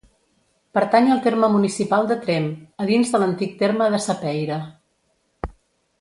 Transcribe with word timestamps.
Pertany 0.77 1.09
al 1.15 1.19
terme 1.27 1.49
municipal 1.57 2.09
de 2.11 2.17
Tremp, 2.25 2.49
a 2.85 2.89
dins 2.93 3.15
de 3.17 3.23
l'antic 3.25 3.55
terme 3.63 3.93
de 3.97 4.01
Sapeira. 4.07 4.59